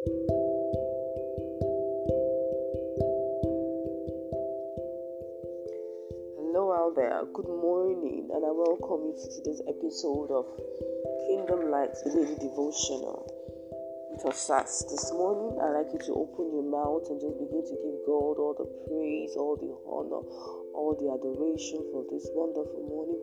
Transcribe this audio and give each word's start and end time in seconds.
Hello 0.00 0.16
out 6.72 6.96
there, 6.96 7.20
good 7.34 7.44
morning, 7.44 8.30
and 8.32 8.40
I 8.40 8.48
welcome 8.48 9.04
you 9.04 9.12
to 9.12 9.28
today's 9.28 9.60
episode 9.68 10.32
of 10.32 10.46
Kingdom 11.28 11.68
Lights 11.70 12.00
Daily 12.04 12.32
Devotional. 12.40 13.28
It 14.16 14.24
was 14.24 14.48
us 14.48 14.88
this 14.88 15.12
morning. 15.12 15.60
I'd 15.60 15.84
like 15.84 15.92
you 15.92 15.98
to 16.06 16.14
open 16.16 16.48
your 16.48 16.64
mouth 16.64 17.04
and 17.12 17.20
just 17.20 17.36
begin 17.36 17.60
to 17.60 17.76
give 17.84 18.00
God 18.08 18.40
all 18.40 18.56
the 18.56 18.64
praise, 18.88 19.36
all 19.36 19.60
the 19.60 19.68
honor, 19.84 20.24
all 20.74 20.94
the 20.94 21.10
adoration 21.10 21.82
for 21.92 22.04
this 22.10 22.28
wonderful 22.32 22.82
morning. 22.86 23.20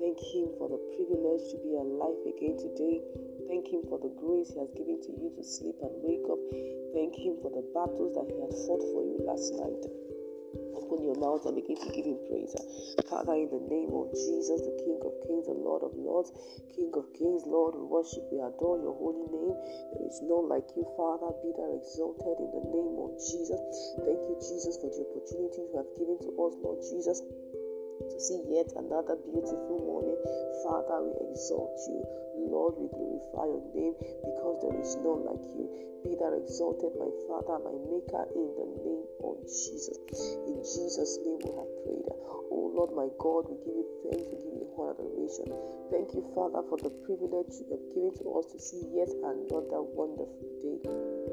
Thank 0.00 0.18
Him 0.32 0.52
for 0.58 0.68
the 0.68 0.80
privilege 0.96 1.44
to 1.52 1.58
be 1.62 1.76
alive 1.76 2.20
again 2.28 2.56
today. 2.58 3.00
Thank 3.48 3.68
Him 3.70 3.82
for 3.88 3.98
the 3.98 4.12
grace 4.18 4.52
He 4.52 4.60
has 4.60 4.72
given 4.74 5.00
to 5.04 5.12
you 5.16 5.32
to 5.36 5.42
sleep 5.42 5.76
and 5.80 5.94
wake 6.04 6.26
up. 6.28 6.40
Thank 6.92 7.16
Him 7.16 7.38
for 7.40 7.50
the 7.52 7.64
battles 7.72 8.12
that 8.16 8.28
He 8.28 8.38
had 8.40 8.54
fought 8.66 8.84
for 8.92 9.02
you 9.04 9.20
last 9.24 9.54
night 9.56 10.01
open 10.74 11.04
your 11.04 11.18
mouth 11.20 11.44
and 11.46 11.56
begin 11.56 11.76
to 11.76 11.88
give 11.92 12.06
him 12.06 12.18
praise. 12.28 12.54
Father, 13.08 13.36
in 13.36 13.48
the 13.52 13.62
name 13.68 13.92
of 13.92 14.12
Jesus, 14.12 14.64
the 14.64 14.74
King 14.82 14.98
of 15.04 15.12
Kings, 15.24 15.46
the 15.46 15.56
Lord 15.56 15.84
of 15.84 15.92
Lords, 15.94 16.32
King 16.74 16.90
of 16.96 17.06
Kings, 17.12 17.44
Lord, 17.46 17.76
we 17.76 17.84
worship, 17.86 18.24
we 18.32 18.40
adore 18.40 18.80
your 18.80 18.96
holy 18.96 19.26
name. 19.28 19.56
There 19.96 20.08
is 20.08 20.20
none 20.24 20.48
like 20.48 20.68
you, 20.74 20.84
Father. 20.96 21.30
Be 21.44 21.52
thou 21.54 21.70
exalted 21.76 22.36
in 22.40 22.50
the 22.52 22.64
name 22.72 22.96
of 23.00 23.16
Jesus. 23.20 23.62
Thank 24.02 24.20
you, 24.28 24.36
Jesus, 24.40 24.80
for 24.80 24.90
the 24.90 25.04
opportunity 25.08 25.60
you 25.68 25.74
have 25.76 25.90
given 25.96 26.18
to 26.24 26.30
us, 26.42 26.52
Lord 26.60 26.80
Jesus 26.82 27.22
to 28.10 28.18
see 28.18 28.40
yet 28.50 28.72
another 28.74 29.16
beautiful 29.22 29.78
morning. 29.82 30.18
Father, 30.64 31.02
we 31.04 31.12
exalt 31.30 31.78
you. 31.86 32.00
Lord, 32.50 32.74
we 32.76 32.88
glorify 32.90 33.46
your 33.48 33.64
name 33.74 33.94
because 33.98 34.56
there 34.60 34.76
is 34.80 34.96
none 35.00 35.22
like 35.24 35.46
you. 35.54 35.66
Be 36.02 36.18
thou 36.18 36.34
exalted, 36.34 36.92
my 36.98 37.10
Father, 37.30 37.62
my 37.62 37.76
Maker, 37.86 38.26
in 38.34 38.48
the 38.58 38.68
name 38.82 39.06
of 39.22 39.38
Jesus. 39.46 39.96
In 40.50 40.58
Jesus' 40.60 41.18
name 41.22 41.38
we 41.46 41.50
have 41.54 41.72
prayed. 41.86 42.10
Oh 42.50 42.74
Lord, 42.74 42.92
my 42.92 43.08
God, 43.22 43.46
we 43.48 43.56
give 43.62 43.76
you 43.78 43.88
thanks, 44.04 44.26
we 44.26 44.36
give 44.42 44.56
you 44.58 44.68
honor 44.76 44.98
and 44.98 45.08
adoration. 45.08 45.48
Thank 45.90 46.14
you, 46.14 46.26
Father, 46.34 46.66
for 46.68 46.78
the 46.82 46.90
privilege 47.06 47.54
you 47.62 47.66
have 47.70 47.86
given 47.94 48.12
to 48.18 48.24
us 48.36 48.46
to 48.52 48.58
see 48.58 48.82
yet 48.92 49.08
another 49.22 49.80
wonderful 49.80 50.50
day. 50.60 51.31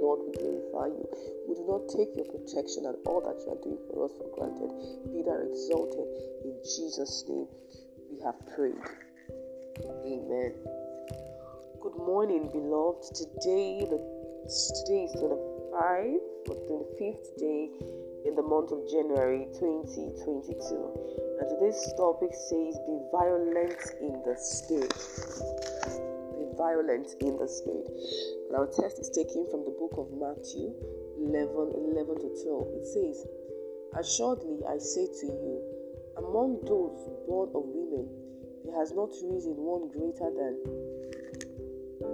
Lord, 0.00 0.20
we 0.24 0.32
glorify 0.32 0.88
you. 0.88 1.04
We 1.46 1.54
do 1.54 1.64
not 1.68 1.92
take 1.92 2.16
your 2.16 2.24
protection 2.24 2.88
and 2.88 2.96
all 3.04 3.20
that 3.20 3.36
you 3.44 3.52
are 3.52 3.60
doing 3.60 3.80
for 3.92 4.08
us 4.08 4.12
for 4.16 4.32
granted. 4.32 4.72
Be 5.12 5.20
thou 5.22 5.36
exalted. 5.44 6.08
In 6.44 6.56
Jesus' 6.64 7.24
name, 7.28 7.46
we 8.08 8.18
have 8.24 8.40
prayed. 8.56 8.80
Amen. 10.08 10.56
Good 11.80 11.96
morning, 11.96 12.48
beloved. 12.52 13.04
Today, 13.14 13.84
the 13.84 14.00
today 14.48 15.04
is 15.04 15.12
25 15.20 16.16
or 16.48 16.56
25th 16.64 17.38
day 17.38 17.70
in 18.24 18.34
the 18.34 18.42
month 18.42 18.72
of 18.72 18.88
January 18.90 19.46
2022. 19.60 21.36
And 21.40 21.48
today's 21.48 21.92
topic 21.96 22.32
says, 22.32 22.76
Be 22.88 22.98
violent 23.12 23.80
in 24.00 24.22
the 24.24 24.36
spirit. 24.36 24.92
Violent 26.60 27.08
in 27.24 27.40
the 27.40 27.48
spirit. 27.48 27.88
And 28.52 28.60
our 28.60 28.68
text 28.68 29.00
is 29.00 29.08
taken 29.08 29.48
from 29.48 29.64
the 29.64 29.72
book 29.80 29.96
of 29.96 30.12
Matthew 30.12 30.76
11 31.16 31.72
11 31.88 32.20
to 32.20 32.28
12. 32.36 32.76
It 32.76 32.84
says, 32.84 33.16
Assuredly, 33.96 34.60
I 34.68 34.76
say 34.76 35.08
to 35.08 35.26
you, 35.26 35.56
among 36.20 36.60
those 36.68 37.00
born 37.24 37.48
of 37.56 37.64
women, 37.64 38.12
there 38.68 38.76
has 38.76 38.92
not 38.92 39.08
risen 39.24 39.56
one 39.56 39.88
greater 39.88 40.28
than, 40.36 40.60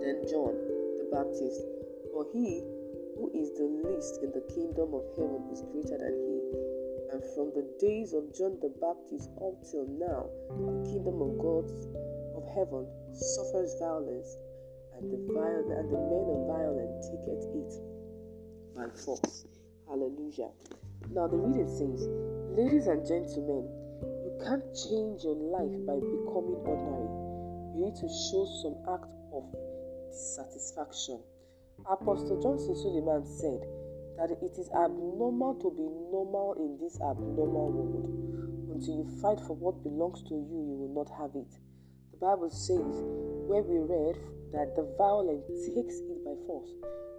than 0.00 0.24
John 0.24 0.56
the 0.96 1.06
Baptist, 1.12 1.60
but 2.16 2.32
he 2.32 2.64
who 3.20 3.28
is 3.36 3.52
the 3.60 3.68
least 3.68 4.24
in 4.24 4.32
the 4.32 4.40
kingdom 4.48 4.96
of 4.96 5.04
heaven 5.20 5.52
is 5.52 5.60
greater 5.68 6.00
than 6.00 6.16
he. 6.16 6.36
And 7.12 7.20
from 7.36 7.52
the 7.52 7.68
days 7.76 8.16
of 8.16 8.32
John 8.32 8.56
the 8.64 8.72
Baptist 8.80 9.28
up 9.36 9.60
till 9.68 9.84
now, 10.00 10.32
the 10.48 10.80
kingdom 10.88 11.20
of 11.20 11.36
God 11.36 11.68
of 12.40 12.48
heaven 12.56 12.86
suffers 13.12 13.76
violence, 13.78 14.36
and 14.96 15.12
the 15.12 15.20
violent 15.32 15.68
and 15.76 15.88
the 15.92 16.00
men 16.00 16.26
of 16.32 16.40
violence 16.48 17.08
taketh 17.12 17.44
it 17.52 17.72
by 18.76 18.88
force. 18.96 19.44
Hallelujah. 19.88 20.48
Now 21.12 21.26
the 21.28 21.36
reading 21.36 21.68
says, 21.68 22.08
Ladies 22.56 22.86
and 22.86 23.04
gentlemen, 23.04 23.68
you 24.24 24.32
can't 24.40 24.64
change 24.72 25.24
your 25.24 25.36
life 25.36 25.76
by 25.84 26.00
becoming 26.00 26.60
ordinary. 26.64 27.12
You 27.76 27.86
need 27.86 27.96
to 28.00 28.08
show 28.08 28.48
some 28.64 28.76
act 28.88 29.10
of 29.32 29.44
dissatisfaction. 30.08 31.20
Apostle 31.88 32.40
Johnson 32.40 32.74
Suleman 32.74 33.24
said 33.24 33.60
that 34.16 34.30
it 34.30 34.56
is 34.58 34.68
abnormal 34.76 35.56
to 35.60 35.70
be 35.72 35.88
normal 36.12 36.54
in 36.60 36.76
this 36.80 37.00
abnormal 37.00 37.72
world. 37.72 38.20
Until 38.74 38.96
you 38.96 39.08
fight 39.20 39.40
for 39.40 39.56
what 39.56 39.82
belongs 39.82 40.22
to 40.28 40.34
you, 40.34 40.60
you 40.68 40.76
will 40.76 40.94
not 40.94 41.10
have 41.18 41.34
it. 41.34 41.52
Bible 42.20 42.52
says, 42.52 43.00
where 43.48 43.64
we 43.64 43.80
read 43.80 44.20
that 44.52 44.76
the 44.76 44.84
violent 45.00 45.40
takes 45.64 46.04
it 46.04 46.20
by 46.20 46.36
force. 46.44 46.68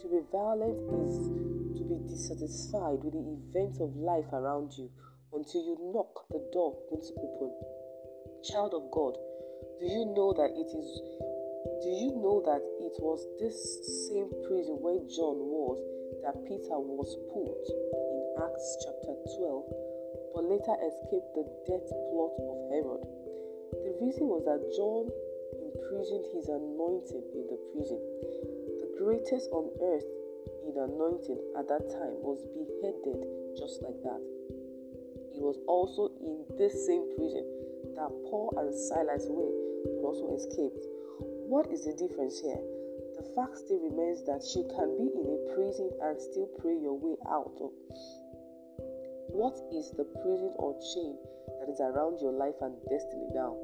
To 0.00 0.06
be 0.06 0.22
violent 0.30 0.78
is 1.02 1.18
to 1.74 1.82
be 1.82 1.98
dissatisfied 2.06 3.02
with 3.02 3.18
the 3.18 3.26
events 3.26 3.82
of 3.82 3.90
life 3.98 4.30
around 4.30 4.70
you 4.78 4.86
until 5.34 5.66
you 5.66 5.74
knock, 5.90 6.30
the 6.30 6.38
door 6.54 6.78
won't 6.86 7.10
open. 7.18 7.50
Child 8.46 8.78
of 8.78 8.86
God, 8.94 9.18
do 9.82 9.86
you 9.90 10.14
know 10.14 10.30
that 10.30 10.54
it 10.54 10.70
is 10.70 10.88
do 11.82 11.90
you 11.90 12.14
know 12.22 12.38
that 12.46 12.62
it 12.86 12.94
was 13.02 13.24
this 13.40 13.56
same 14.06 14.30
prison 14.46 14.78
where 14.78 15.00
John 15.10 15.42
was 15.42 15.80
that 16.22 16.38
Peter 16.46 16.78
was 16.78 17.10
put 17.34 17.66
in 17.66 18.20
Acts 18.46 18.68
chapter 18.84 19.16
12, 19.42 20.38
but 20.38 20.44
later 20.44 20.76
escaped 20.86 21.32
the 21.34 21.44
death 21.66 21.88
plot 21.88 22.36
of 22.46 22.58
Herod? 22.70 23.23
The 23.84 23.92
reason 24.00 24.32
was 24.32 24.48
that 24.48 24.64
John 24.72 25.12
imprisoned 25.60 26.24
his 26.32 26.48
anointing 26.48 27.24
in 27.36 27.44
the 27.52 27.60
prison. 27.76 28.00
The 28.80 28.90
greatest 28.96 29.52
on 29.52 29.68
earth 29.76 30.08
in 30.64 30.72
anointing 30.72 31.36
at 31.60 31.68
that 31.68 31.92
time 31.92 32.16
was 32.24 32.40
beheaded 32.56 33.28
just 33.60 33.84
like 33.84 34.00
that. 34.00 34.22
It 35.36 35.44
was 35.44 35.60
also 35.68 36.08
in 36.24 36.48
this 36.56 36.72
same 36.88 37.04
prison 37.12 37.44
that 37.92 38.08
Paul 38.32 38.56
and 38.56 38.72
Silas 38.72 39.28
were, 39.28 39.52
but 39.84 40.08
also 40.08 40.32
escaped. 40.32 40.84
What 41.44 41.68
is 41.68 41.84
the 41.84 41.92
difference 41.92 42.40
here? 42.40 42.64
The 43.20 43.28
fact 43.36 43.60
still 43.60 43.84
remains 43.84 44.24
that 44.24 44.42
you 44.56 44.64
can 44.72 44.96
be 44.96 45.12
in 45.12 45.28
a 45.28 45.38
prison 45.52 45.92
and 46.02 46.16
still 46.16 46.48
pray 46.58 46.74
your 46.80 46.96
way 46.96 47.20
out 47.28 47.54
of. 47.60 47.70
What 49.34 49.58
is 49.74 49.90
the 49.98 50.06
prison 50.22 50.54
or 50.62 50.78
chain 50.94 51.18
that 51.58 51.66
is 51.66 51.82
around 51.82 52.22
your 52.22 52.30
life 52.30 52.54
and 52.62 52.78
destiny 52.86 53.26
now? 53.34 53.58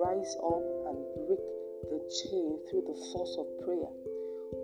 Rise 0.00 0.32
up 0.40 0.64
and 0.88 0.96
break 1.28 1.44
the 1.92 2.00
chain 2.08 2.56
through 2.64 2.88
the 2.88 2.96
force 3.12 3.36
of 3.36 3.44
prayer. 3.60 3.92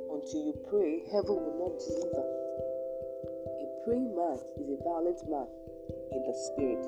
Until 0.09 0.49
you 0.49 0.57
pray, 0.73 1.05
heaven 1.13 1.37
will 1.37 1.61
not 1.61 1.77
deliver. 1.77 2.25
A 2.25 3.67
praying 3.85 4.17
man 4.17 4.41
is 4.57 4.73
a 4.73 4.81
violent 4.81 5.21
man 5.29 5.45
in 6.17 6.25
the 6.25 6.33
spirit. 6.49 6.81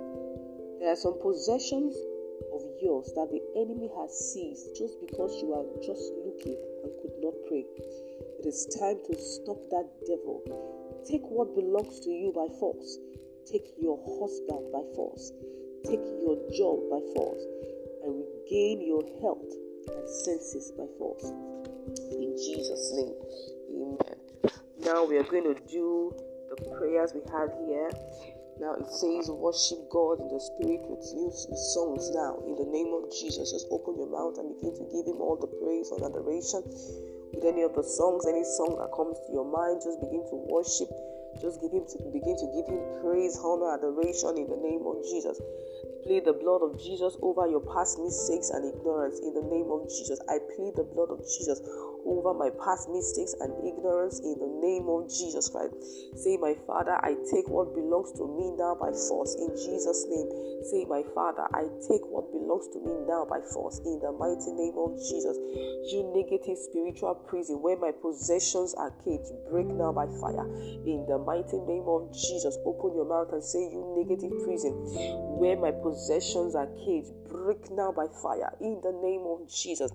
There 0.81 0.89
are 0.89 0.97
some 0.97 1.21
possessions 1.21 1.93
of 2.57 2.65
yours 2.81 3.13
that 3.21 3.29
the 3.29 3.45
enemy 3.53 3.93
has 4.01 4.17
seized 4.33 4.81
just 4.81 4.97
because 5.05 5.37
you 5.45 5.53
are 5.53 5.69
just 5.85 6.09
looking 6.25 6.57
and 6.57 6.93
could 7.05 7.21
not 7.21 7.37
pray. 7.45 7.69
It 8.41 8.49
is 8.49 8.65
time 8.81 8.97
to 8.97 9.15
stop 9.21 9.61
that 9.77 9.93
devil. 10.09 10.41
Take 11.05 11.29
what 11.29 11.53
belongs 11.53 12.01
to 12.01 12.11
you 12.11 12.33
by 12.33 12.49
force. 12.57 12.97
Take 13.51 13.73
your 13.81 13.97
husband 14.21 14.69
by 14.73 14.85
force. 14.95 15.33
Take 15.85 16.05
your 16.21 16.37
job 16.53 16.85
by 16.93 17.01
force. 17.17 17.45
And 18.05 18.21
regain 18.21 18.85
your 18.85 19.01
health 19.25 19.49
and 19.89 20.05
senses 20.05 20.71
by 20.77 20.85
force. 20.99 21.33
In 22.13 22.37
Jesus' 22.37 22.93
name. 22.93 23.17
Amen. 23.73 24.53
Now 24.85 25.05
we 25.05 25.17
are 25.17 25.25
going 25.25 25.49
to 25.49 25.57
do 25.67 26.15
the 26.51 26.77
prayers 26.77 27.13
we 27.15 27.25
have 27.33 27.49
here. 27.65 27.91
Now 28.61 28.75
it 28.75 28.91
says, 28.91 29.31
worship 29.31 29.79
God 29.89 30.21
in 30.21 30.29
the 30.29 30.41
spirit 30.43 30.85
with 30.85 31.01
new 31.15 31.31
songs. 31.73 32.11
Now, 32.11 32.43
in 32.45 32.59
the 32.59 32.69
name 32.69 32.91
of 32.93 33.09
Jesus, 33.15 33.53
just 33.55 33.67
open 33.71 33.97
your 33.97 34.11
mouth 34.11 34.37
and 34.37 34.51
begin 34.59 34.77
to 34.77 34.85
give 34.93 35.07
Him 35.07 35.23
all 35.23 35.39
the 35.41 35.47
praise 35.63 35.89
and 35.95 36.03
adoration. 36.03 36.67
With 37.33 37.47
any 37.47 37.63
of 37.63 37.73
the 37.73 37.87
songs, 37.87 38.27
any 38.27 38.43
song 38.43 38.77
that 38.83 38.91
comes 38.93 39.17
to 39.25 39.31
your 39.33 39.47
mind, 39.47 39.81
just 39.81 40.03
begin 40.03 40.27
to 40.27 40.37
worship. 40.51 40.91
Just 41.37 41.61
give 41.61 41.71
Him 41.71 41.85
to 41.85 41.97
begin 42.11 42.37
to 42.41 42.49
give 42.57 42.67
Him 42.67 42.81
praise, 43.05 43.39
honor, 43.45 43.77
adoration 43.77 44.41
in 44.41 44.49
the 44.49 44.59
name 44.59 44.83
of 44.89 45.05
Jesus. 45.05 45.39
Plead 46.09 46.25
the 46.25 46.33
blood 46.33 46.65
of 46.65 46.81
Jesus 46.81 47.17
over 47.21 47.47
your 47.47 47.61
past 47.61 48.01
mistakes 48.01 48.51
and 48.51 48.65
ignorance 48.65 49.21
in 49.21 49.37
the 49.37 49.45
name 49.45 49.69
of 49.69 49.85
Jesus. 49.93 50.19
I 50.29 50.41
plead 50.57 50.75
the 50.75 50.89
blood 50.89 51.13
of 51.13 51.21
Jesus 51.21 51.61
over 52.09 52.33
my 52.33 52.49
past 52.65 52.89
mistakes 52.89 53.37
and 53.41 53.53
ignorance 53.61 54.19
in 54.25 54.41
the 54.41 54.49
name 54.65 54.89
of 54.89 55.07
Jesus 55.13 55.49
Christ. 55.53 55.77
Say, 56.17 56.41
My 56.41 56.57
Father, 56.67 56.97
I 57.05 57.15
take 57.29 57.47
what 57.49 57.77
belongs 57.77 58.17
to 58.17 58.25
me 58.25 58.57
now 58.57 58.75
by 58.81 58.91
force 58.97 59.37
in 59.37 59.53
Jesus' 59.53 60.09
name. 60.09 60.29
Say, 60.73 60.89
My 60.89 61.05
Father, 61.15 61.45
I 61.53 61.69
take 61.85 62.03
what 62.09 62.33
belongs 62.33 62.73
to 62.73 62.81
me 62.81 62.97
now 63.05 63.29
by 63.29 63.45
force 63.53 63.79
in 63.85 64.01
the 64.01 64.13
mighty 64.17 64.53
name 64.57 64.81
of 64.81 64.97
Jesus. 64.97 65.37
You 65.93 66.09
negative 66.17 66.57
spiritual 66.57 67.15
prison 67.29 67.61
where 67.61 67.77
my 67.77 67.93
possessions 67.93 68.75
are 68.75 68.93
caged, 69.05 69.29
break 69.53 69.69
now 69.69 69.93
by 69.93 70.09
fire 70.19 70.49
in 70.89 71.05
the 71.09 71.21
mighty 71.21 71.61
name 71.69 71.85
of 71.85 72.09
Jesus. 72.13 72.57
Open 72.65 72.97
your 72.97 73.05
mouth 73.05 73.33
and 73.33 73.45
say, 73.45 73.61
You 73.69 73.85
negative 74.01 74.33
prison 74.45 74.73
where 75.37 75.57
my 75.57 75.71
possessions 75.71 76.55
are 76.57 76.69
caged, 76.85 77.13
break 77.29 77.71
now 77.71 77.93
by 77.93 78.09
fire 78.23 78.53
in 78.61 78.81
the 78.83 78.93
name 79.05 79.29
of 79.29 79.45
Jesus. 79.49 79.93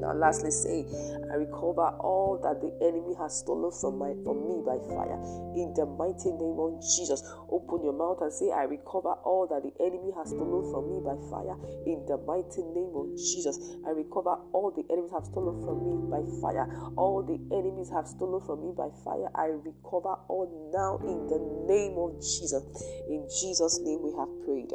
Now, 0.00 0.10
uh, 0.10 0.14
lastly, 0.14 0.50
say, 0.50 0.88
I 1.30 1.36
recover 1.36 1.92
all 2.00 2.40
that 2.42 2.64
the 2.64 2.72
enemy 2.80 3.14
has 3.20 3.44
stolen 3.44 3.70
from 3.70 4.00
my 4.00 4.16
from 4.24 4.48
me 4.48 4.64
by 4.64 4.80
fire. 4.88 5.20
In 5.52 5.76
the 5.76 5.84
mighty 5.84 6.32
name 6.32 6.56
of 6.56 6.80
Jesus, 6.80 7.20
open 7.52 7.84
your 7.84 7.92
mouth 7.92 8.24
and 8.24 8.32
say, 8.32 8.50
I 8.50 8.64
recover 8.64 9.12
all 9.28 9.44
that 9.52 9.60
the 9.60 9.70
enemy 9.84 10.08
has 10.16 10.32
stolen 10.32 10.72
from 10.72 10.88
me 10.88 11.04
by 11.04 11.20
fire. 11.28 11.52
In 11.84 12.00
the 12.08 12.16
mighty 12.24 12.64
name 12.72 12.96
of 12.96 13.12
Jesus, 13.12 13.76
I 13.84 13.92
recover 13.92 14.40
all 14.56 14.72
the 14.72 14.88
enemies 14.88 15.12
have 15.12 15.28
stolen 15.28 15.60
from 15.60 15.84
me 15.84 15.94
by 16.08 16.24
fire. 16.40 16.64
All 16.96 17.20
the 17.20 17.36
enemies 17.52 17.92
have 17.92 18.08
stolen 18.08 18.40
from 18.48 18.64
me 18.64 18.72
by 18.72 18.88
fire. 19.04 19.28
I 19.36 19.52
recover 19.52 20.16
all 20.32 20.48
now 20.72 20.96
in 21.04 21.28
the 21.28 21.38
name 21.68 22.00
of 22.00 22.16
Jesus. 22.24 22.64
In 23.04 23.28
Jesus' 23.28 23.78
name, 23.84 24.00
we 24.00 24.16
have 24.16 24.32
prayed. 24.48 24.72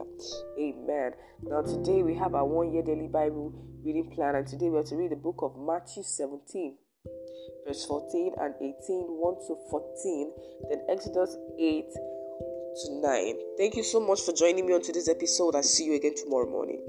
Amen. 0.62 1.18
Now, 1.44 1.62
today 1.62 2.04
we 2.04 2.14
have 2.16 2.36
our 2.36 2.46
one 2.46 2.72
year 2.72 2.84
daily 2.84 3.08
Bible 3.08 3.54
reading 3.86 4.10
plan, 4.10 4.36
and 4.36 4.48
today 4.48 4.70
we 4.70 4.80
are 4.80 4.84
to 4.84 4.96
read 4.96 5.12
the 5.16 5.22
book 5.22 5.40
of 5.42 5.56
Matthew 5.58 6.04
17, 6.04 6.76
verse 7.66 7.86
14 7.86 8.34
and 8.42 8.54
18, 8.56 8.76
1 8.84 9.36
to 9.48 9.56
14, 9.72 10.32
then 10.70 10.82
Exodus 10.90 11.38
8 11.58 11.86
to 11.94 13.02
9. 13.02 13.36
Thank 13.58 13.76
you 13.76 13.84
so 13.84 14.02
much 14.02 14.22
for 14.22 14.34
joining 14.34 14.66
me 14.66 14.74
on 14.74 14.82
today's 14.82 15.08
episode. 15.08 15.56
I'll 15.56 15.64
see 15.64 15.86
you 15.86 15.96
again 15.96 16.16
tomorrow 16.18 16.50
morning. 16.50 16.84